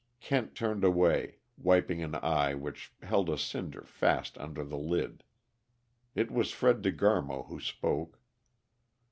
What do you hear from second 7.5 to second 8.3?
spoke.